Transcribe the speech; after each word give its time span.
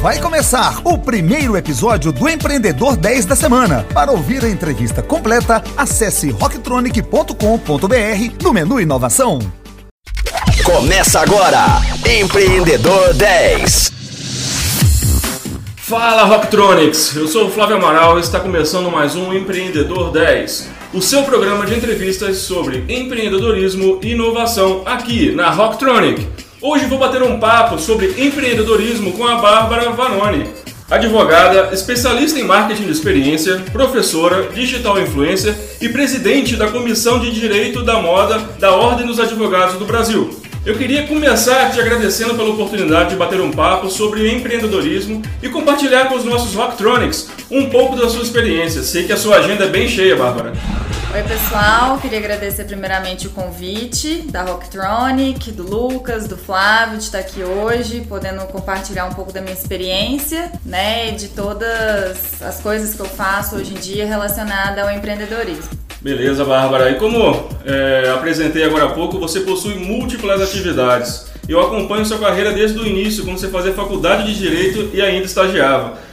Vai 0.00 0.20
começar 0.20 0.80
o 0.84 0.96
primeiro 0.96 1.56
episódio 1.56 2.12
do 2.12 2.28
Empreendedor 2.28 2.96
10 2.96 3.24
da 3.24 3.34
semana. 3.34 3.84
Para 3.92 4.12
ouvir 4.12 4.44
a 4.44 4.48
entrevista 4.48 5.02
completa, 5.02 5.60
acesse 5.76 6.30
rocktronic.com.br 6.30 7.34
no 8.40 8.52
menu 8.52 8.80
Inovação. 8.80 9.40
Começa 10.62 11.18
agora, 11.18 11.82
Empreendedor 12.08 13.12
10. 13.14 13.92
Fala 15.78 16.22
Rocktronics, 16.26 17.16
eu 17.16 17.26
sou 17.26 17.48
o 17.48 17.50
Flávio 17.50 17.74
Amaral 17.74 18.18
e 18.18 18.20
está 18.20 18.38
começando 18.38 18.92
mais 18.92 19.16
um 19.16 19.32
Empreendedor 19.34 20.12
10, 20.12 20.68
o 20.94 21.02
seu 21.02 21.24
programa 21.24 21.66
de 21.66 21.74
entrevistas 21.74 22.36
sobre 22.36 22.84
empreendedorismo 22.88 23.98
e 24.00 24.12
inovação 24.12 24.82
aqui 24.86 25.32
na 25.32 25.50
Rocktronic. 25.50 26.47
Hoje 26.60 26.86
vou 26.86 26.98
bater 26.98 27.22
um 27.22 27.38
papo 27.38 27.78
sobre 27.78 28.14
empreendedorismo 28.18 29.12
com 29.12 29.24
a 29.24 29.36
Bárbara 29.36 29.90
Vanoni, 29.90 30.44
advogada, 30.90 31.72
especialista 31.72 32.36
em 32.36 32.42
marketing 32.42 32.82
de 32.82 32.90
experiência, 32.90 33.62
professora, 33.70 34.48
digital 34.52 35.00
influencer 35.00 35.54
e 35.80 35.88
presidente 35.88 36.56
da 36.56 36.68
Comissão 36.68 37.20
de 37.20 37.30
Direito 37.30 37.84
da 37.84 38.02
Moda 38.02 38.40
da 38.58 38.72
Ordem 38.72 39.06
dos 39.06 39.20
Advogados 39.20 39.76
do 39.76 39.84
Brasil. 39.84 40.36
Eu 40.66 40.76
queria 40.76 41.06
começar 41.06 41.70
te 41.70 41.80
agradecendo 41.80 42.34
pela 42.34 42.50
oportunidade 42.50 43.10
de 43.10 43.16
bater 43.16 43.40
um 43.40 43.52
papo 43.52 43.88
sobre 43.88 44.28
empreendedorismo 44.28 45.22
e 45.40 45.48
compartilhar 45.48 46.06
com 46.06 46.16
os 46.16 46.24
nossos 46.24 46.54
Rocktronics 46.54 47.28
um 47.48 47.70
pouco 47.70 47.94
da 47.94 48.08
sua 48.08 48.22
experiência. 48.22 48.82
Sei 48.82 49.04
que 49.04 49.12
a 49.12 49.16
sua 49.16 49.36
agenda 49.36 49.64
é 49.64 49.68
bem 49.68 49.86
cheia, 49.86 50.16
Bárbara. 50.16 50.52
Oi, 51.10 51.22
pessoal. 51.22 51.98
Queria 51.98 52.18
agradecer 52.18 52.64
primeiramente 52.64 53.26
o 53.26 53.30
convite 53.30 54.24
da 54.30 54.42
Rocktronic, 54.42 55.50
do 55.52 55.62
Lucas, 55.62 56.28
do 56.28 56.36
Flávio 56.36 56.98
de 56.98 57.04
estar 57.04 57.20
aqui 57.20 57.42
hoje, 57.42 58.04
podendo 58.06 58.44
compartilhar 58.48 59.06
um 59.06 59.14
pouco 59.14 59.32
da 59.32 59.40
minha 59.40 59.54
experiência, 59.54 60.52
né, 60.66 61.12
de 61.12 61.28
todas 61.28 62.42
as 62.42 62.60
coisas 62.60 62.94
que 62.94 63.00
eu 63.00 63.06
faço 63.06 63.56
hoje 63.56 63.72
em 63.72 63.78
dia 63.78 64.06
relacionada 64.06 64.82
ao 64.82 64.90
empreendedorismo. 64.90 65.70
Beleza, 66.02 66.44
Bárbara. 66.44 66.90
E 66.90 66.96
como 66.96 67.48
é, 67.64 68.10
apresentei 68.14 68.64
agora 68.64 68.84
há 68.84 68.90
pouco, 68.90 69.18
você 69.18 69.40
possui 69.40 69.76
múltiplas 69.76 70.42
atividades. 70.42 71.26
Eu 71.48 71.58
acompanho 71.60 72.04
sua 72.04 72.18
carreira 72.18 72.52
desde 72.52 72.78
o 72.78 72.86
início, 72.86 73.24
quando 73.24 73.38
você 73.38 73.48
fazia 73.48 73.72
faculdade 73.72 74.26
de 74.26 74.38
Direito 74.38 74.90
e 74.92 75.00
ainda 75.00 75.24
estagiava. 75.24 76.06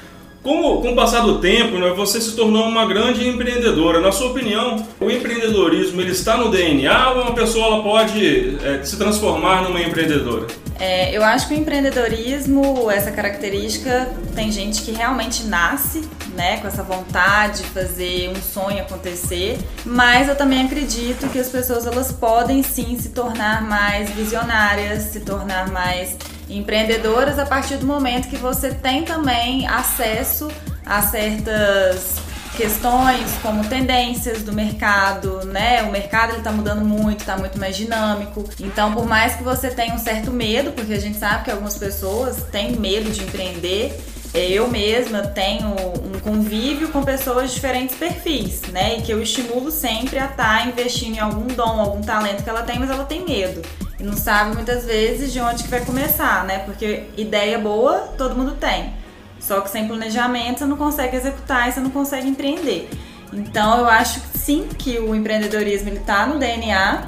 Como, 0.45 0.79
com 0.79 0.91
o 0.91 0.95
passar 0.95 1.21
do 1.21 1.39
tempo, 1.39 1.79
né, 1.79 1.89
você 1.89 2.21
se 2.21 2.35
tornou 2.35 2.67
uma 2.67 2.85
grande 2.85 3.27
empreendedora. 3.27 3.99
Na 3.99 4.11
sua 4.11 4.29
opinião, 4.29 4.87
o 4.99 5.09
empreendedorismo 5.09 5.99
ele 5.99 6.11
está 6.11 6.37
no 6.37 6.52
DNA 6.52 7.09
ou 7.13 7.23
uma 7.23 7.33
pessoa 7.33 7.65
ela 7.65 7.81
pode 7.81 8.55
é, 8.63 8.83
se 8.83 8.95
transformar 8.95 9.63
numa 9.63 9.81
empreendedora? 9.81 10.45
É, 10.79 11.17
eu 11.17 11.23
acho 11.23 11.47
que 11.47 11.55
o 11.55 11.57
empreendedorismo, 11.57 12.91
essa 12.91 13.09
característica, 13.09 14.07
tem 14.35 14.52
gente 14.52 14.83
que 14.83 14.91
realmente 14.91 15.45
nasce 15.45 16.07
né, 16.35 16.57
com 16.57 16.67
essa 16.67 16.83
vontade 16.83 17.63
de 17.63 17.69
fazer 17.69 18.30
um 18.30 18.35
sonho 18.35 18.81
acontecer, 18.81 19.57
mas 19.83 20.30
eu 20.30 20.35
também 20.35 20.63
acredito 20.63 21.27
que 21.30 21.39
as 21.39 21.49
pessoas 21.49 21.87
elas 21.87 22.11
podem 22.11 22.61
sim 22.61 22.99
se 22.99 23.09
tornar 23.09 23.63
mais 23.63 24.11
visionárias, 24.11 25.03
se 25.03 25.21
tornar 25.21 25.71
mais 25.71 26.15
empreendedoras 26.49 27.39
a 27.39 27.45
partir 27.45 27.77
do 27.77 27.85
momento 27.85 28.27
que 28.27 28.38
você 28.38 28.73
tem 28.73 29.03
também 29.03 29.67
acesso 29.67 30.49
a 30.85 31.02
certas 31.02 32.15
questões 32.55 33.31
como 33.41 33.67
tendências 33.67 34.41
do 34.43 34.53
mercado, 34.53 35.45
né? 35.45 35.83
O 35.83 35.91
mercado 35.91 36.33
ele 36.33 36.41
tá 36.41 36.52
mudando 36.52 36.85
muito, 36.85 37.25
tá 37.25 37.37
muito 37.37 37.59
mais 37.59 37.75
dinâmico. 37.75 38.45
Então, 38.59 38.93
por 38.93 39.05
mais 39.05 39.35
que 39.35 39.43
você 39.43 39.69
tenha 39.69 39.93
um 39.93 39.99
certo 39.99 40.31
medo, 40.31 40.71
porque 40.71 40.93
a 40.93 40.99
gente 40.99 41.17
sabe 41.17 41.43
que 41.43 41.52
algumas 41.52 41.77
pessoas 41.77 42.43
têm 42.52 42.77
medo 42.77 43.11
de 43.11 43.23
empreender, 43.23 43.99
eu 44.33 44.69
mesma 44.69 45.21
tenho 45.21 45.69
um 45.69 46.19
convívio 46.19 46.89
com 46.89 47.03
pessoas 47.03 47.49
de 47.49 47.55
diferentes 47.55 47.95
perfis, 47.95 48.61
né? 48.71 48.97
E 48.97 49.02
que 49.02 49.11
eu 49.11 49.21
estimulo 49.21 49.69
sempre 49.69 50.17
a 50.17 50.25
estar 50.25 50.59
tá 50.59 50.65
investindo 50.65 51.15
em 51.15 51.19
algum 51.19 51.47
dom, 51.47 51.80
algum 51.80 52.02
talento 52.02 52.43
que 52.43 52.49
ela 52.49 52.64
tem, 52.64 52.80
mas 52.80 52.89
ela 52.89 53.03
tem 53.03 53.25
medo 53.25 53.61
e 54.00 54.04
não 54.04 54.16
sabe 54.16 54.56
muitas 54.56 54.86
vezes 54.86 55.32
de 55.32 55.39
onde 55.39 55.64
que 55.64 55.70
vai 55.70 55.83
começar, 55.83 56.44
né? 56.45 56.60
Porque 56.60 57.04
ideia 57.17 57.58
boa 57.58 58.10
todo 58.17 58.36
mundo 58.36 58.52
tem. 58.60 58.94
Só 59.39 59.61
que 59.61 59.70
sem 59.70 59.88
planejamento 59.88 60.60
você 60.60 60.66
não 60.66 60.78
consegue 60.78 61.16
executar 61.16 61.70
e 61.70 61.72
você 61.72 61.80
não 61.80 61.92
consegue 61.92 62.28
empreender. 62.28 62.89
Então 63.32 63.80
eu 63.80 63.89
acho 63.89 64.22
que 64.22 64.38
sim 64.38 64.67
que 64.78 64.98
o 65.00 65.14
empreendedorismo 65.14 65.89
ele 65.89 66.00
tá 66.00 66.26
no 66.26 66.39
DNA, 66.39 67.06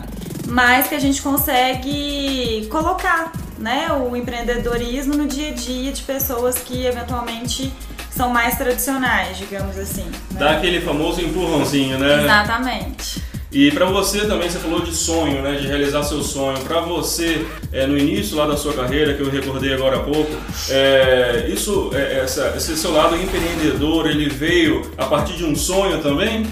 mas 0.48 0.88
que 0.88 0.96
a 0.96 1.00
gente 1.00 1.22
consegue 1.22 2.68
colocar, 2.70 3.32
né, 3.58 3.88
o 3.92 4.16
empreendedorismo 4.16 5.16
no 5.16 5.28
dia 5.28 5.50
a 5.50 5.54
dia 5.54 5.92
de 5.92 6.02
pessoas 6.04 6.58
que 6.60 6.86
eventualmente 6.86 7.74
são 8.12 8.30
mais 8.30 8.58
tradicionais, 8.58 9.38
digamos 9.38 9.78
assim. 9.78 10.06
Né? 10.06 10.40
Dá 10.40 10.52
aquele 10.52 10.82
famoso 10.82 11.22
empurrãozinho, 11.22 12.00
né? 12.00 12.24
Exatamente. 12.24 13.27
E 13.52 13.72
para 13.72 13.86
você 13.86 14.26
também, 14.26 14.50
você 14.50 14.60
falou 14.60 14.82
de 14.82 14.94
sonho, 14.94 15.42
né, 15.42 15.54
de 15.54 15.68
realizar 15.68 16.04
seu 16.04 16.22
sonho. 16.22 16.60
Para 16.60 16.82
você, 16.82 17.46
é, 17.72 17.88
no 17.88 17.98
início 17.98 18.36
lá 18.36 18.46
da 18.46 18.58
sua 18.58 18.74
carreira, 18.74 19.14
que 19.14 19.22
eu 19.22 19.30
recordei 19.30 19.74
agora 19.74 19.98
há 19.98 20.00
pouco, 20.02 20.32
é, 20.70 21.46
isso, 21.48 21.92
é, 21.94 22.20
essa, 22.20 22.54
esse 22.58 22.76
seu 22.76 22.92
lado 22.92 23.16
empreendedor, 23.16 24.10
ele 24.10 24.28
veio 24.28 24.92
a 24.98 25.06
partir 25.06 25.38
de 25.38 25.46
um 25.46 25.56
sonho 25.56 26.02
também? 26.02 26.46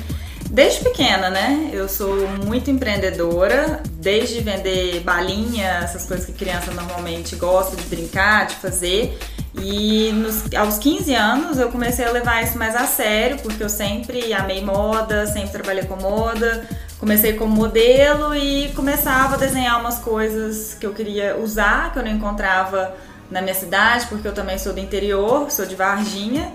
Desde 0.50 0.85
pequena, 0.85 1.29
né? 1.29 1.69
Eu 1.73 1.89
sou 1.89 2.16
muito 2.45 2.72
empreendedora, 2.72 3.84
desde 3.95 4.39
vender 4.39 5.01
balinha, 5.01 5.81
essas 5.84 6.05
coisas 6.05 6.25
que 6.25 6.31
criança 6.31 6.72
normalmente 6.72 7.35
gosta 7.35 7.75
de 7.75 7.84
brincar, 7.84 8.47
de 8.47 8.55
fazer. 8.55 9.17
E 9.61 10.11
nos, 10.13 10.53
aos 10.53 10.78
15 10.78 11.13
anos 11.13 11.57
eu 11.57 11.69
comecei 11.69 12.05
a 12.05 12.11
levar 12.11 12.44
isso 12.44 12.57
mais 12.57 12.75
a 12.75 12.85
sério, 12.85 13.38
porque 13.41 13.63
eu 13.63 13.69
sempre 13.69 14.34
amei 14.34 14.63
moda, 14.63 15.25
sempre 15.28 15.50
trabalhei 15.50 15.84
com 15.84 15.95
moda, 15.95 16.67
comecei 17.00 17.33
como 17.33 17.56
modelo 17.56 18.35
e 18.35 18.72
começava 18.75 19.35
a 19.35 19.38
desenhar 19.38 19.79
umas 19.79 20.00
coisas 20.00 20.75
que 20.79 20.85
eu 20.85 20.94
queria 20.94 21.38
usar, 21.38 21.91
que 21.91 22.00
eu 22.00 22.03
não 22.03 22.11
encontrava 22.11 22.94
na 23.29 23.41
minha 23.41 23.56
cidade, 23.56 24.06
porque 24.07 24.28
eu 24.28 24.33
também 24.33 24.57
sou 24.57 24.73
do 24.73 24.79
interior, 24.79 25.50
sou 25.51 25.66
de 25.66 25.75
Varginha. 25.75 26.51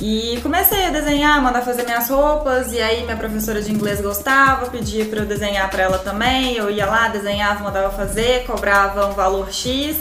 E 0.00 0.38
comecei 0.42 0.86
a 0.86 0.90
desenhar, 0.90 1.42
mandar 1.42 1.62
fazer 1.62 1.84
minhas 1.84 2.08
roupas, 2.08 2.72
e 2.72 2.80
aí 2.80 3.02
minha 3.02 3.16
professora 3.16 3.60
de 3.60 3.72
inglês 3.72 4.00
gostava, 4.00 4.66
pedia 4.66 5.04
para 5.06 5.20
eu 5.20 5.26
desenhar 5.26 5.68
para 5.70 5.82
ela 5.82 5.98
também. 5.98 6.56
Eu 6.56 6.70
ia 6.70 6.86
lá, 6.86 7.08
desenhava, 7.08 7.64
mandava 7.64 7.90
fazer, 7.90 8.44
cobrava 8.44 9.06
um 9.06 9.12
valor 9.12 9.52
X 9.52 9.96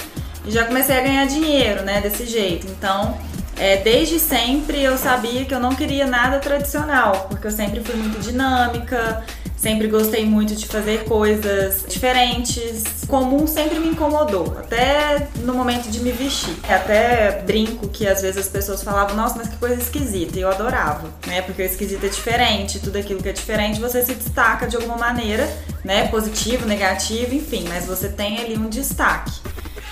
e 0.46 0.52
já 0.52 0.66
comecei 0.66 0.98
a 0.98 1.02
ganhar 1.02 1.26
dinheiro, 1.26 1.84
né, 1.84 2.00
desse 2.00 2.26
jeito. 2.26 2.68
Então, 2.68 3.18
é, 3.58 3.78
desde 3.78 4.20
sempre 4.20 4.84
eu 4.84 4.98
sabia 4.98 5.46
que 5.46 5.54
eu 5.54 5.60
não 5.60 5.74
queria 5.74 6.06
nada 6.06 6.38
tradicional, 6.40 7.28
porque 7.28 7.48
eu 7.48 7.52
sempre 7.52 7.80
fui 7.82 7.96
muito 7.96 8.20
dinâmica, 8.20 9.24
Sempre 9.58 9.88
gostei 9.88 10.24
muito 10.24 10.56
de 10.56 10.68
fazer 10.68 11.04
coisas 11.06 11.84
diferentes. 11.90 12.84
Comum 13.08 13.48
sempre 13.48 13.80
me 13.80 13.90
incomodou, 13.90 14.56
até 14.60 15.28
no 15.38 15.54
momento 15.54 15.90
de 15.90 16.00
me 16.02 16.12
vestir. 16.12 16.56
Até 16.70 17.42
brinco 17.42 17.88
que 17.88 18.08
às 18.08 18.22
vezes 18.22 18.38
as 18.38 18.48
pessoas 18.48 18.84
falavam, 18.84 19.16
nossa, 19.16 19.36
mas 19.38 19.48
que 19.48 19.58
coisa 19.58 19.76
esquisita. 19.82 20.38
E 20.38 20.42
eu 20.42 20.50
adorava, 20.50 21.10
né? 21.26 21.42
Porque 21.42 21.62
o 21.62 21.66
esquisito 21.66 22.06
é 22.06 22.10
diferente, 22.10 22.80
tudo 22.80 22.98
aquilo 22.98 23.22
que 23.22 23.30
é 23.30 23.34
diferente 23.34 23.80
você 23.80 24.06
se 24.06 24.14
destaca 24.14 24.68
de 24.68 24.76
alguma 24.76 24.98
maneira, 24.98 25.50
né? 25.84 26.08
Positivo, 26.10 26.66
negativo, 26.66 27.34
enfim, 27.34 27.66
mas 27.68 27.86
você 27.86 28.10
tem 28.10 28.40
ali 28.40 28.58
um 28.58 28.70
destaque. 28.70 29.32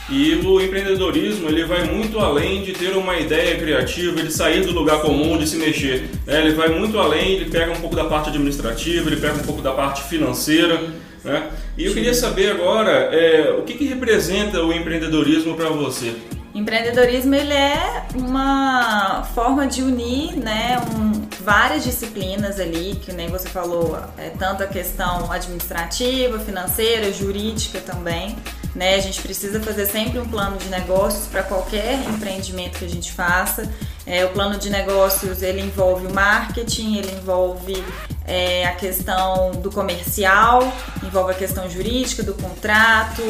E 0.07 0.35
o 0.35 0.61
empreendedorismo 0.61 1.49
ele 1.49 1.63
vai 1.63 1.83
muito 1.85 2.19
além 2.19 2.61
de 2.61 2.73
ter 2.73 2.95
uma 2.95 3.17
ideia 3.17 3.57
criativa, 3.57 4.21
de 4.21 4.31
sair 4.31 4.63
do 4.63 4.71
lugar 4.71 5.01
comum, 5.01 5.35
de 5.38 5.47
se 5.47 5.57
mexer. 5.57 6.09
Né? 6.27 6.41
Ele 6.41 6.53
vai 6.53 6.69
muito 6.69 6.99
além, 6.99 7.33
ele 7.33 7.49
pega 7.49 7.71
um 7.71 7.81
pouco 7.81 7.95
da 7.95 8.05
parte 8.05 8.29
administrativa, 8.29 9.09
ele 9.09 9.19
pega 9.19 9.33
um 9.33 9.43
pouco 9.43 9.63
da 9.63 9.71
parte 9.71 10.03
financeira. 10.03 10.79
Né? 11.23 11.49
E 11.75 11.85
eu 11.85 11.93
queria 11.93 12.13
saber 12.13 12.51
agora 12.51 12.91
é, 12.91 13.55
o 13.57 13.63
que, 13.63 13.73
que 13.73 13.85
representa 13.85 14.63
o 14.63 14.71
empreendedorismo 14.71 15.55
para 15.55 15.69
você. 15.69 16.16
Empreendedorismo 16.53 17.33
ele 17.35 17.51
é 17.51 18.05
uma 18.16 19.23
forma 19.34 19.67
de 19.67 19.81
unir 19.81 20.37
né, 20.37 20.79
um, 20.96 21.28
várias 21.43 21.84
disciplinas 21.84 22.59
ali, 22.59 22.96
que 23.03 23.11
nem 23.11 23.28
você 23.28 23.49
falou, 23.49 23.99
é, 24.17 24.29
tanto 24.29 24.63
a 24.63 24.67
questão 24.67 25.29
administrativa, 25.31 26.40
financeira, 26.40 27.11
jurídica 27.11 27.81
também. 27.81 28.37
Né? 28.75 28.95
A 28.95 28.99
gente 28.99 29.22
precisa 29.22 29.61
fazer 29.61 29.85
sempre 29.85 30.19
um 30.19 30.27
plano 30.27 30.57
de 30.57 30.67
negócios 30.67 31.27
para 31.27 31.41
qualquer 31.41 31.93
empreendimento 32.09 32.77
que 32.77 32.85
a 32.85 32.89
gente 32.89 33.13
faça. 33.13 33.72
É, 34.05 34.25
o 34.25 34.29
plano 34.29 34.59
de 34.59 34.69
negócios 34.69 35.41
ele 35.41 35.61
envolve 35.61 36.05
o 36.05 36.13
marketing, 36.13 36.97
ele 36.97 37.11
envolve 37.13 37.81
é, 38.27 38.66
a 38.66 38.73
questão 38.75 39.51
do 39.51 39.72
comercial, 39.72 40.73
envolve 41.01 41.31
a 41.31 41.35
questão 41.35 41.69
jurídica 41.69 42.22
do 42.22 42.33
contrato, 42.33 43.22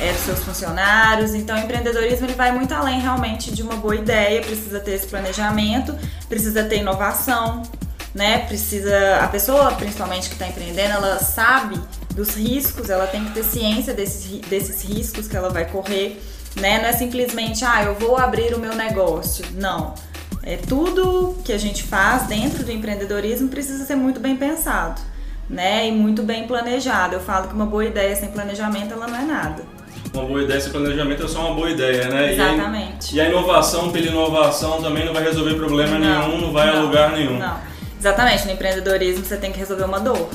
é, 0.00 0.12
dos 0.12 0.20
seus 0.20 0.40
funcionários. 0.40 1.34
Então, 1.34 1.56
o 1.56 1.60
empreendedorismo 1.60 2.26
ele 2.26 2.34
vai 2.34 2.52
muito 2.52 2.74
além 2.74 3.00
realmente 3.00 3.50
de 3.50 3.62
uma 3.62 3.76
boa 3.76 3.96
ideia. 3.96 4.42
Precisa 4.42 4.80
ter 4.80 4.92
esse 4.92 5.06
planejamento, 5.06 5.96
precisa 6.28 6.62
ter 6.64 6.78
inovação, 6.78 7.62
né? 8.14 8.40
Precisa 8.46 9.16
a 9.22 9.28
pessoa, 9.28 9.72
principalmente 9.72 10.28
que 10.28 10.34
está 10.34 10.46
empreendendo, 10.46 10.94
ela 10.94 11.18
sabe 11.18 11.80
dos 12.14 12.34
riscos, 12.34 12.90
ela 12.90 13.06
tem 13.06 13.24
que 13.24 13.32
ter 13.32 13.44
ciência 13.44 13.94
desses, 13.94 14.40
desses 14.40 14.82
riscos 14.82 15.28
que 15.28 15.36
ela 15.36 15.48
vai 15.48 15.64
correr. 15.64 16.20
né? 16.56 16.80
Não 16.80 16.88
é 16.88 16.92
simplesmente, 16.92 17.64
ah, 17.64 17.84
eu 17.84 17.94
vou 17.94 18.16
abrir 18.16 18.54
o 18.54 18.58
meu 18.58 18.74
negócio. 18.74 19.44
Não. 19.54 19.94
É 20.42 20.56
tudo 20.56 21.36
que 21.44 21.52
a 21.52 21.58
gente 21.58 21.82
faz 21.82 22.26
dentro 22.26 22.64
do 22.64 22.72
empreendedorismo 22.72 23.48
precisa 23.48 23.84
ser 23.84 23.94
muito 23.94 24.18
bem 24.18 24.36
pensado, 24.36 25.00
né? 25.48 25.86
E 25.86 25.92
muito 25.92 26.22
bem 26.22 26.46
planejado. 26.46 27.14
Eu 27.14 27.20
falo 27.20 27.48
que 27.48 27.54
uma 27.54 27.66
boa 27.66 27.84
ideia 27.84 28.16
sem 28.16 28.30
planejamento 28.30 28.92
ela 28.92 29.06
não 29.06 29.16
é 29.16 29.22
nada. 29.22 29.62
Uma 30.14 30.24
boa 30.24 30.42
ideia 30.42 30.60
sem 30.60 30.72
planejamento 30.72 31.24
é 31.24 31.28
só 31.28 31.46
uma 31.46 31.54
boa 31.54 31.70
ideia, 31.70 32.08
né? 32.08 32.32
Exatamente. 32.32 33.14
E 33.14 33.20
a, 33.20 33.24
e 33.24 33.26
a 33.26 33.30
inovação 33.30 33.92
pela 33.92 34.06
inovação 34.06 34.82
também 34.82 35.04
não 35.04 35.12
vai 35.12 35.22
resolver 35.22 35.54
problema 35.54 35.98
não, 35.98 36.28
nenhum, 36.28 36.40
não 36.40 36.52
vai 36.52 36.66
não, 36.68 36.78
a 36.78 36.82
lugar 36.84 37.12
nenhum. 37.12 37.38
Não. 37.38 37.60
Exatamente, 37.98 38.46
no 38.46 38.52
empreendedorismo 38.52 39.24
você 39.24 39.36
tem 39.36 39.52
que 39.52 39.58
resolver 39.58 39.84
uma 39.84 40.00
dor 40.00 40.30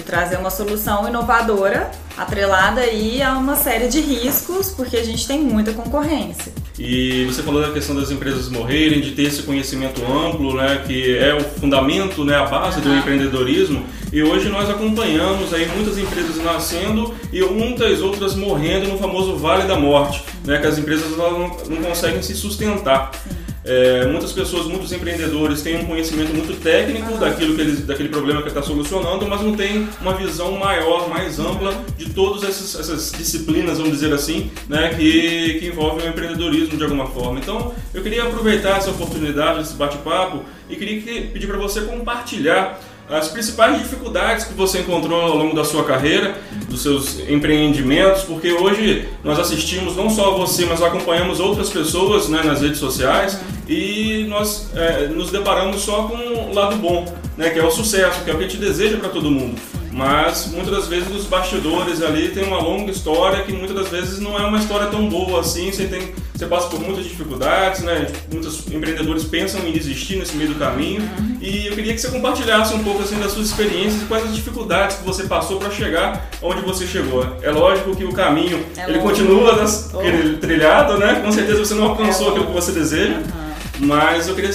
e 0.00 0.02
trazer 0.02 0.36
uma 0.36 0.50
solução 0.50 1.06
inovadora 1.06 1.90
atrelada 2.16 2.80
aí 2.80 3.22
a 3.22 3.36
uma 3.38 3.56
série 3.56 3.88
de 3.88 4.00
riscos, 4.00 4.70
porque 4.70 4.96
a 4.96 5.04
gente 5.04 5.26
tem 5.26 5.40
muita 5.40 5.72
concorrência. 5.72 6.52
E 6.78 7.24
você 7.26 7.42
falou 7.42 7.62
da 7.62 7.70
questão 7.70 7.94
das 7.94 8.10
empresas 8.10 8.48
morrerem, 8.48 9.00
de 9.00 9.12
ter 9.12 9.24
esse 9.24 9.42
conhecimento 9.42 10.02
amplo, 10.04 10.54
né, 10.56 10.82
que 10.86 11.16
é 11.16 11.34
o 11.34 11.40
fundamento, 11.40 12.24
né, 12.24 12.36
a 12.36 12.46
base 12.46 12.78
uhum. 12.78 12.84
do 12.84 12.94
empreendedorismo. 12.96 13.84
E 14.12 14.22
hoje 14.22 14.48
nós 14.48 14.68
acompanhamos 14.68 15.54
aí 15.54 15.68
muitas 15.68 15.96
empresas 15.98 16.42
nascendo 16.42 17.14
e 17.32 17.42
muitas 17.42 18.00
outras 18.00 18.34
morrendo 18.34 18.88
no 18.88 18.98
famoso 18.98 19.36
Vale 19.36 19.68
da 19.68 19.78
Morte, 19.78 20.22
né, 20.44 20.58
que 20.58 20.66
as 20.66 20.78
empresas 20.78 21.16
não, 21.16 21.56
não 21.68 21.82
conseguem 21.82 22.22
se 22.22 22.34
sustentar. 22.34 23.12
Sim. 23.14 23.39
É, 23.62 24.06
muitas 24.06 24.32
pessoas, 24.32 24.66
muitos 24.66 24.90
empreendedores 24.90 25.60
têm 25.60 25.76
um 25.82 25.86
conhecimento 25.86 26.32
muito 26.32 26.58
técnico 26.62 27.18
daquilo 27.18 27.54
que 27.54 27.60
eles, 27.60 27.86
daquele 27.86 28.08
problema 28.08 28.40
que 28.40 28.48
está 28.48 28.62
solucionando, 28.62 29.26
mas 29.28 29.42
não 29.42 29.54
tem 29.54 29.86
uma 30.00 30.14
visão 30.14 30.52
maior, 30.52 31.10
mais 31.10 31.38
ampla 31.38 31.84
de 31.96 32.08
todas 32.10 32.42
essas, 32.42 32.80
essas 32.80 33.12
disciplinas, 33.12 33.76
vamos 33.76 33.92
dizer 33.92 34.12
assim, 34.14 34.50
né, 34.66 34.94
que, 34.94 35.58
que 35.60 35.66
envolvem 35.66 36.06
o 36.06 36.08
empreendedorismo 36.08 36.76
de 36.76 36.82
alguma 36.82 37.06
forma. 37.08 37.38
Então, 37.38 37.74
eu 37.92 38.02
queria 38.02 38.22
aproveitar 38.22 38.78
essa 38.78 38.90
oportunidade, 38.90 39.60
esse 39.60 39.74
bate-papo, 39.74 40.42
e 40.68 40.76
queria 40.76 41.02
pedir 41.26 41.46
para 41.46 41.58
você 41.58 41.82
compartilhar 41.82 42.80
as 43.10 43.28
principais 43.28 43.78
dificuldades 43.78 44.44
que 44.44 44.54
você 44.54 44.80
encontrou 44.80 45.20
ao 45.20 45.36
longo 45.36 45.54
da 45.54 45.64
sua 45.64 45.84
carreira, 45.84 46.36
dos 46.68 46.82
seus 46.82 47.18
empreendimentos, 47.28 48.22
porque 48.22 48.52
hoje 48.52 49.08
nós 49.24 49.38
assistimos 49.38 49.96
não 49.96 50.08
só 50.08 50.36
você, 50.36 50.64
mas 50.64 50.80
acompanhamos 50.80 51.40
outras 51.40 51.70
pessoas 51.70 52.28
né, 52.28 52.42
nas 52.42 52.60
redes 52.60 52.78
sociais 52.78 53.40
e 53.68 54.26
nós 54.28 54.70
é, 54.74 55.08
nos 55.08 55.30
deparamos 55.30 55.80
só 55.80 56.04
com 56.04 56.16
o 56.16 56.54
lado 56.54 56.76
bom, 56.76 57.04
né, 57.36 57.50
que 57.50 57.58
é 57.58 57.64
o 57.64 57.70
sucesso, 57.70 58.22
que 58.24 58.30
é 58.30 58.34
o 58.34 58.38
que 58.38 58.44
a 58.44 58.48
gente 58.48 58.60
deseja 58.60 58.96
para 58.96 59.08
todo 59.08 59.30
mundo 59.30 59.60
mas 59.90 60.46
muitas 60.46 60.72
das 60.72 60.86
vezes 60.86 61.14
os 61.14 61.24
bastidores 61.24 62.02
ali 62.02 62.28
tem 62.28 62.44
uma 62.44 62.60
longa 62.60 62.90
história 62.90 63.42
que 63.42 63.52
muitas 63.52 63.76
das 63.76 63.88
vezes 63.88 64.20
não 64.20 64.38
é 64.38 64.46
uma 64.46 64.58
história 64.58 64.86
tão 64.86 65.08
boa 65.08 65.40
assim, 65.40 65.70
você 65.70 65.86
tem 65.86 66.12
você 66.40 66.46
passa 66.46 66.68
por 66.68 66.80
muitas 66.80 67.04
dificuldades, 67.04 67.82
né? 67.82 68.06
Muitos 68.32 68.66
empreendedores 68.72 69.24
pensam 69.24 69.60
em 69.60 69.72
desistir 69.72 70.16
nesse 70.16 70.34
meio 70.36 70.48
do 70.48 70.58
caminho 70.58 71.02
uhum. 71.02 71.36
e 71.38 71.66
eu 71.66 71.74
queria 71.74 71.92
que 71.92 72.00
você 72.00 72.08
compartilhasse 72.08 72.72
um 72.72 72.82
pouco 72.82 73.02
assim 73.02 73.18
das 73.18 73.32
suas 73.32 73.48
experiências 73.48 74.00
e 74.00 74.06
quais 74.06 74.24
as 74.24 74.34
dificuldades 74.34 74.96
que 74.96 75.04
você 75.04 75.24
passou 75.24 75.58
para 75.58 75.70
chegar 75.70 76.30
onde 76.40 76.62
você 76.62 76.86
chegou. 76.86 77.26
É 77.42 77.50
lógico 77.50 77.94
que 77.94 78.04
o 78.04 78.12
caminho 78.14 78.64
é 78.74 78.88
ele 78.88 79.00
continua 79.00 79.54
das, 79.54 79.92
trilhado, 80.40 80.96
né? 80.96 81.20
Com 81.22 81.30
certeza 81.30 81.58
você 81.58 81.74
não 81.74 81.88
alcançou 81.88 82.28
é 82.28 82.30
aquilo 82.30 82.46
que 82.46 82.52
você 82.52 82.72
deseja, 82.72 83.18
uhum. 83.18 83.86
mas 83.86 84.26
eu 84.26 84.34
queria 84.34 84.50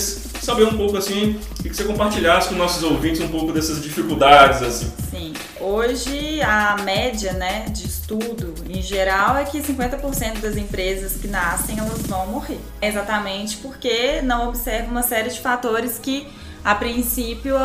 saber 0.45 0.63
um 0.63 0.77
pouco 0.77 0.95
assim, 0.95 1.39
que 1.61 1.69
você 1.69 1.83
compartilhasse 1.83 2.49
com 2.49 2.55
nossos 2.55 2.83
ouvintes 2.83 3.19
um 3.21 3.27
pouco 3.27 3.51
dessas 3.51 3.81
dificuldades 3.81 4.61
assim. 4.61 4.91
Sim. 5.09 5.33
Hoje 5.59 6.41
a 6.41 6.77
média, 6.83 7.33
né, 7.33 7.65
de 7.69 7.85
estudo 7.85 8.53
em 8.69 8.81
geral 8.81 9.35
é 9.35 9.43
que 9.43 9.59
50% 9.59 10.39
das 10.39 10.55
empresas 10.55 11.13
que 11.13 11.27
nascem 11.27 11.79
elas 11.79 12.03
vão 12.03 12.27
morrer. 12.27 12.59
Exatamente 12.81 13.57
porque 13.57 14.21
não 14.21 14.49
observa 14.49 14.91
uma 14.91 15.01
série 15.01 15.29
de 15.29 15.39
fatores 15.39 15.97
que 15.97 16.27
a 16.63 16.75
princípio 16.75 17.55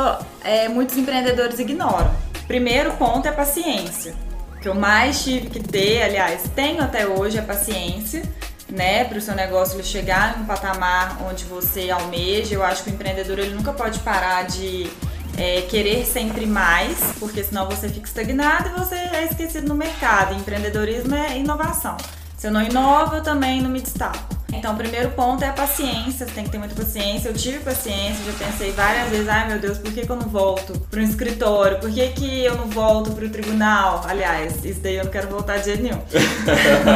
é, 0.42 0.68
muitos 0.68 0.96
empreendedores 0.96 1.58
ignoram. 1.58 2.10
Primeiro 2.46 2.92
ponto 2.92 3.28
é 3.28 3.32
paciência. 3.32 4.14
O 4.56 4.60
que 4.60 4.68
eu 4.68 4.74
mais 4.74 5.22
tive 5.22 5.48
que 5.48 5.60
ter, 5.60 6.02
aliás, 6.02 6.42
tenho 6.54 6.82
até 6.82 7.06
hoje 7.06 7.38
é 7.38 7.42
paciência 7.42 8.22
né, 8.70 9.04
para 9.04 9.18
o 9.18 9.20
seu 9.20 9.34
negócio 9.34 9.82
chegar 9.82 10.38
num 10.38 10.44
patamar 10.44 11.22
onde 11.28 11.44
você 11.44 11.90
almeja. 11.90 12.54
Eu 12.54 12.64
acho 12.64 12.84
que 12.84 12.90
o 12.90 12.92
empreendedor 12.92 13.38
ele 13.38 13.54
nunca 13.54 13.72
pode 13.72 13.98
parar 14.00 14.44
de 14.44 14.90
é, 15.36 15.62
querer 15.62 16.04
sempre 16.04 16.46
mais, 16.46 16.98
porque 17.18 17.42
senão 17.42 17.66
você 17.66 17.88
fica 17.88 18.06
estagnado 18.06 18.68
e 18.68 18.72
você 18.78 18.94
é 18.94 19.24
esquecido 19.24 19.68
no 19.68 19.74
mercado. 19.74 20.34
empreendedorismo 20.34 21.14
é 21.14 21.38
inovação. 21.38 21.96
Se 22.36 22.46
eu 22.46 22.50
não 22.50 22.62
inovo, 22.62 23.16
eu 23.16 23.22
também 23.22 23.60
não 23.60 23.70
me 23.70 23.80
destaco. 23.80 24.39
Então, 24.52 24.74
o 24.74 24.76
primeiro 24.76 25.10
ponto 25.10 25.42
é 25.44 25.48
a 25.48 25.52
paciência, 25.52 26.26
você 26.26 26.32
tem 26.32 26.44
que 26.44 26.50
ter 26.50 26.58
muita 26.58 26.74
paciência. 26.74 27.28
Eu 27.28 27.34
tive 27.34 27.58
paciência, 27.60 28.24
já 28.24 28.46
pensei 28.46 28.72
várias 28.72 29.08
vezes, 29.08 29.28
ai 29.28 29.48
meu 29.48 29.58
Deus, 29.58 29.78
por 29.78 29.92
que, 29.92 30.04
que 30.04 30.10
eu 30.10 30.16
não 30.16 30.28
volto 30.28 30.78
para 30.90 31.00
um 31.00 31.04
escritório? 31.04 31.78
Por 31.78 31.90
que, 31.90 32.08
que 32.08 32.44
eu 32.44 32.56
não 32.56 32.66
volto 32.66 33.12
para 33.12 33.24
o 33.24 33.30
tribunal? 33.30 34.04
Aliás, 34.06 34.64
isso 34.64 34.80
daí 34.80 34.96
eu 34.96 35.04
não 35.04 35.10
quero 35.10 35.28
voltar 35.28 35.58
de 35.58 35.66
jeito 35.66 35.82
nenhum. 35.82 36.02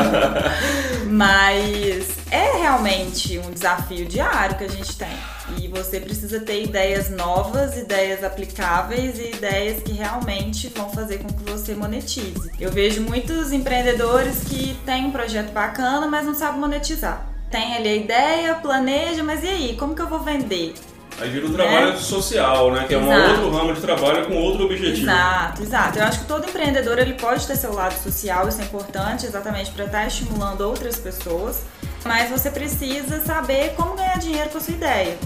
Mas 1.10 2.23
é 2.34 2.58
realmente 2.58 3.38
um 3.38 3.50
desafio 3.50 4.06
diário 4.06 4.56
que 4.56 4.64
a 4.64 4.68
gente 4.68 4.96
tem. 4.96 5.16
E 5.60 5.68
você 5.68 6.00
precisa 6.00 6.40
ter 6.40 6.64
ideias 6.64 7.10
novas, 7.10 7.76
ideias 7.76 8.24
aplicáveis 8.24 9.18
e 9.18 9.30
ideias 9.30 9.82
que 9.82 9.92
realmente 9.92 10.68
vão 10.68 10.90
fazer 10.90 11.18
com 11.18 11.28
que 11.28 11.50
você 11.50 11.74
monetize. 11.74 12.50
Eu 12.58 12.72
vejo 12.72 13.02
muitos 13.02 13.52
empreendedores 13.52 14.44
que 14.44 14.76
têm 14.84 15.06
um 15.06 15.10
projeto 15.10 15.52
bacana, 15.52 16.06
mas 16.06 16.26
não 16.26 16.34
sabem 16.34 16.60
monetizar 16.60 17.34
tem 17.54 17.76
ali 17.76 17.88
a 17.88 17.94
ideia, 17.94 18.54
planeja, 18.56 19.22
mas 19.22 19.44
e 19.44 19.46
aí, 19.46 19.76
como 19.76 19.94
que 19.94 20.02
eu 20.02 20.08
vou 20.08 20.18
vender? 20.18 20.74
Aí 21.20 21.30
vira 21.30 21.46
o 21.46 21.52
trabalho 21.52 21.92
né? 21.92 21.96
social, 21.98 22.72
né? 22.72 22.84
Que 22.88 22.94
é 22.94 22.98
um 22.98 23.08
outro 23.08 23.50
ramo 23.50 23.72
de 23.72 23.80
trabalho 23.80 24.26
com 24.26 24.34
outro 24.34 24.64
objetivo. 24.64 25.02
Exato, 25.02 25.62
exato. 25.62 25.98
Eu 26.00 26.04
acho 26.04 26.20
que 26.20 26.26
todo 26.26 26.48
empreendedor 26.48 26.98
ele 26.98 27.14
pode 27.14 27.46
ter 27.46 27.54
seu 27.54 27.72
lado 27.72 27.94
social, 28.02 28.48
isso 28.48 28.60
é 28.60 28.64
importante 28.64 29.24
exatamente 29.24 29.70
para 29.70 29.84
estar 29.84 30.00
tá 30.00 30.06
estimulando 30.08 30.62
outras 30.62 30.96
pessoas. 30.96 31.62
Mas 32.04 32.30
você 32.30 32.50
precisa 32.50 33.24
saber 33.24 33.74
como 33.74 33.94
ganhar 33.94 34.18
dinheiro 34.18 34.50
com 34.50 34.58
a 34.58 34.60
sua 34.60 34.74
ideia. 34.74 35.16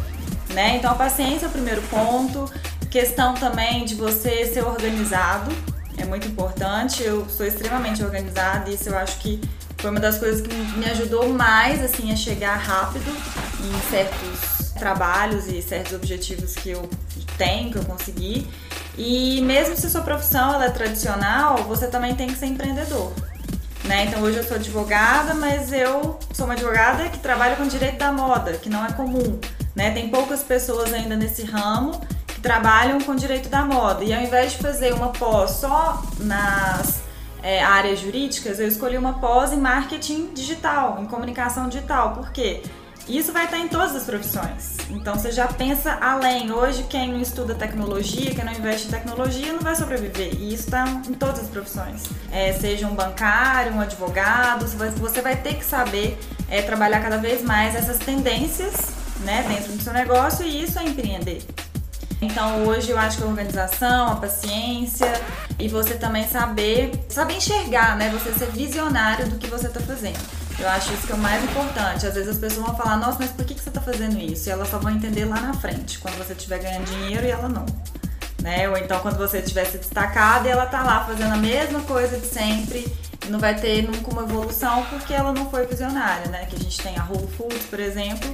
Né? 0.55 0.77
Então 0.77 0.91
a 0.91 0.95
paciência 0.95 1.47
é 1.47 1.49
o 1.49 1.53
primeiro 1.53 1.83
ponto. 1.83 2.51
Questão 2.91 3.35
também 3.35 3.85
de 3.85 3.95
você 3.95 4.47
ser 4.47 4.65
organizado 4.65 5.51
é 5.99 6.05
muito 6.05 6.27
importante. 6.27 7.03
Eu 7.03 7.29
sou 7.29 7.45
extremamente 7.45 8.03
organizada 8.03 8.71
e 8.71 8.75
isso 8.75 8.89
eu 8.89 8.97
acho 8.97 9.19
que 9.19 9.41
foi 9.77 9.91
uma 9.91 10.01
das 10.01 10.19
coisas 10.19 10.41
que 10.41 10.55
me 10.55 10.87
ajudou 10.87 11.29
mais 11.29 11.83
assim 11.83 12.13
a 12.13 12.17
chegar 12.17 12.57
rápido 12.57 13.11
em 13.61 13.91
certos 13.91 14.73
trabalhos 14.79 15.49
e 15.49 15.61
certos 15.61 15.93
objetivos 15.93 16.55
que 16.55 16.71
eu 16.71 16.89
tenho, 17.37 17.71
que 17.71 17.79
eu 17.79 17.85
consegui. 17.85 18.49
E 18.97 19.41
mesmo 19.43 19.77
se 19.77 19.89
sua 19.89 20.01
profissão 20.01 20.61
é 20.61 20.71
tradicional, 20.71 21.65
você 21.65 21.87
também 21.87 22.15
tem 22.15 22.29
que 22.29 22.37
ser 22.37 22.47
empreendedor. 22.47 23.13
Né? 23.85 24.05
Então 24.07 24.23
hoje 24.23 24.39
eu 24.39 24.45
sou 24.45 24.57
advogada, 24.57 25.35
mas 25.35 25.73
eu 25.73 26.19
sou 26.33 26.47
uma 26.47 26.55
advogada 26.55 27.09
que 27.09 27.19
trabalha 27.19 27.57
com 27.57 27.67
direito 27.67 27.99
da 27.99 28.13
moda, 28.13 28.53
que 28.55 28.69
não 28.69 28.85
é 28.85 28.93
comum. 28.93 29.39
Né? 29.75 29.91
Tem 29.93 30.09
poucas 30.09 30.43
pessoas 30.43 30.93
ainda 30.93 31.17
nesse 31.17 31.45
ramo 31.45 32.01
que 32.27 32.41
trabalham 32.41 33.01
com 33.01 33.15
direito 33.15 33.49
da 33.49 33.65
moda. 33.65 34.05
E 34.05 34.13
ao 34.13 34.21
invés 34.21 34.53
de 34.53 34.59
fazer 34.59 34.93
uma 34.93 35.09
pós 35.09 35.53
só 35.53 36.03
nas 36.19 37.01
é, 37.43 37.63
áreas 37.63 38.01
jurídicas, 38.01 38.59
eu 38.59 38.69
escolhi 38.69 38.99
uma 38.99 39.15
pós 39.15 39.53
em 39.53 39.57
marketing 39.57 40.33
digital, 40.35 40.99
em 41.01 41.07
comunicação 41.07 41.69
digital. 41.69 42.13
Por 42.13 42.31
quê? 42.31 42.63
Isso 43.09 43.33
vai 43.33 43.47
estar 43.47 43.59
em 43.59 43.69
todas 43.69 43.97
as 43.97 44.05
profissões. 44.05 44.77
Então 44.91 45.15
você 45.15 45.33
já 45.33 45.47
pensa 45.49 45.95
além. 46.01 46.53
Hoje, 46.53 46.83
quem 46.85 47.13
não 47.13 47.21
estuda 47.21 47.55
tecnologia, 47.55 48.35
quem 48.35 48.45
não 48.45 48.53
investe 48.53 48.89
em 48.89 48.91
tecnologia, 48.91 49.53
não 49.53 49.61
vai 49.61 49.75
sobreviver. 49.75 50.35
E 50.35 50.53
isso 50.53 50.65
está 50.65 50.87
em 51.09 51.15
todas 51.15 51.41
as 51.41 51.49
profissões. 51.49 52.05
É, 52.31 52.53
seja 52.53 52.87
um 52.87 52.95
bancário, 52.95 53.73
um 53.73 53.81
advogado, 53.81 54.67
você 54.67 55.23
vai 55.23 55.37
ter 55.37 55.55
que 55.55 55.65
saber 55.65 56.19
é, 56.51 56.61
trabalhar 56.61 57.01
cada 57.01 57.17
vez 57.17 57.43
mais 57.43 57.75
essas 57.75 57.99
tendências 57.99 58.75
né, 59.21 59.45
dentro 59.49 59.73
do 59.73 59.83
seu 59.83 59.93
negócio 59.93 60.45
e 60.45 60.63
isso 60.63 60.79
é 60.79 60.85
empreender. 60.85 61.43
Então 62.21 62.67
hoje 62.67 62.91
eu 62.91 62.99
acho 62.99 63.19
que 63.19 63.25
a 63.25 63.27
organização, 63.27 64.09
a 64.09 64.17
paciência 64.17 65.11
e 65.59 65.69
você 65.69 65.95
também 65.95 66.27
saber, 66.27 66.93
saber 67.09 67.35
enxergar, 67.35 67.97
né? 67.97 68.11
Você 68.11 68.33
ser 68.33 68.51
visionário 68.51 69.29
do 69.29 69.37
que 69.37 69.47
você 69.47 69.69
está 69.69 69.81
fazendo. 69.81 70.19
Eu 70.59 70.69
acho 70.69 70.93
isso 70.93 71.07
que 71.07 71.13
é 71.13 71.15
o 71.15 71.19
mais 71.19 71.43
importante. 71.45 72.07
Às 72.07 72.15
vezes 72.15 72.31
as 72.31 72.39
pessoas 72.39 72.67
vão 72.67 72.77
falar, 72.77 72.97
nossa, 72.97 73.19
mas 73.21 73.31
por 73.31 73.45
que, 73.45 73.55
que 73.55 73.61
você 73.61 73.69
está 73.69 73.81
fazendo 73.81 74.19
isso? 74.19 74.49
E 74.49 74.53
elas 74.53 74.69
só 74.69 74.79
vão 74.79 74.91
entender 74.91 75.25
lá 75.25 75.41
na 75.41 75.55
frente, 75.55 75.99
quando 75.99 76.19
você 76.19 76.33
estiver 76.33 76.59
ganhando 76.59 76.85
dinheiro 76.87 77.25
e 77.25 77.31
ela 77.31 77.49
não. 77.49 77.65
Né? 78.43 78.69
Ou 78.69 78.77
então 78.77 79.01
quando 79.01 79.17
você 79.17 79.39
estiver 79.39 79.65
se 79.65 79.79
destacado 79.79 80.47
e 80.47 80.51
ela 80.51 80.67
tá 80.67 80.83
lá 80.83 81.05
fazendo 81.05 81.33
a 81.33 81.37
mesma 81.37 81.81
coisa 81.83 82.19
de 82.19 82.27
sempre 82.27 82.87
e 83.27 83.31
não 83.31 83.39
vai 83.39 83.55
ter 83.55 83.83
nunca 83.83 84.11
uma 84.11 84.23
evolução 84.23 84.85
porque 84.91 85.13
ela 85.13 85.33
não 85.33 85.51
foi 85.51 85.67
visionária, 85.67 86.29
né? 86.29 86.47
Que 86.47 86.57
a 86.57 86.59
gente 86.59 86.79
tem 86.81 86.97
a 86.97 87.05
Whole 87.05 87.29
Foods, 87.37 87.67
por 87.67 87.79
exemplo, 87.79 88.33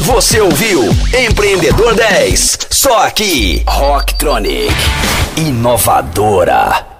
Você 0.00 0.40
ouviu 0.40 0.82
Empreendedor 1.16 1.94
10, 1.94 2.58
só 2.70 3.06
aqui 3.06 3.62
Rocktronic, 3.66 4.74
inovadora. 5.36 6.91